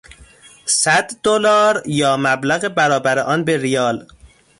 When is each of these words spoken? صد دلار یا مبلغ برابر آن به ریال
صد 0.81 1.07
دلار 1.23 1.75
یا 1.85 2.11
مبلغ 2.17 2.67
برابر 2.67 3.19
آن 3.19 3.43
به 3.45 3.57
ریال 3.57 3.97